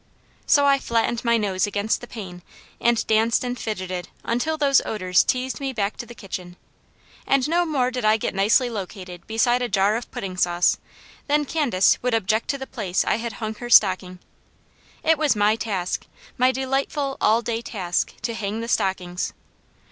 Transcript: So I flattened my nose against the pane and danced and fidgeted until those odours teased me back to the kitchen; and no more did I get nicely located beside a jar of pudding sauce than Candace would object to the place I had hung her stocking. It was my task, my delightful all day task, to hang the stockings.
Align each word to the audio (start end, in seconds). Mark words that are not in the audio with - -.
So 0.47 0.65
I 0.65 0.79
flattened 0.79 1.23
my 1.23 1.37
nose 1.37 1.67
against 1.67 2.01
the 2.01 2.07
pane 2.07 2.41
and 2.79 3.05
danced 3.05 3.43
and 3.43 3.55
fidgeted 3.55 4.07
until 4.23 4.57
those 4.57 4.81
odours 4.83 5.23
teased 5.23 5.59
me 5.59 5.73
back 5.73 5.95
to 5.97 6.07
the 6.07 6.15
kitchen; 6.15 6.55
and 7.27 7.47
no 7.47 7.67
more 7.67 7.91
did 7.91 8.03
I 8.03 8.17
get 8.17 8.33
nicely 8.33 8.67
located 8.67 9.27
beside 9.27 9.61
a 9.61 9.69
jar 9.69 9.95
of 9.95 10.09
pudding 10.09 10.37
sauce 10.37 10.79
than 11.27 11.45
Candace 11.45 12.01
would 12.01 12.15
object 12.15 12.47
to 12.49 12.57
the 12.57 12.65
place 12.65 13.05
I 13.05 13.17
had 13.17 13.33
hung 13.33 13.53
her 13.61 13.69
stocking. 13.69 14.17
It 15.03 15.19
was 15.19 15.35
my 15.35 15.55
task, 15.55 16.07
my 16.35 16.51
delightful 16.51 17.15
all 17.21 17.43
day 17.43 17.61
task, 17.61 18.11
to 18.23 18.33
hang 18.33 18.59
the 18.59 18.67
stockings. 18.67 19.33